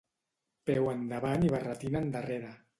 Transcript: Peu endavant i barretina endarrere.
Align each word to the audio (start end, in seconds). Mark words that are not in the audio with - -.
Peu 0.69 0.89
endavant 0.95 1.47
i 1.51 1.55
barretina 1.57 2.05
endarrere. 2.09 2.55